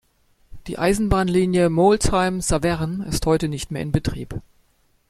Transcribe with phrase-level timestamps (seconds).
[0.65, 4.41] Die Eisenbahnlinie Molsheim-Saverne ist heute nicht mehr in Betrieb.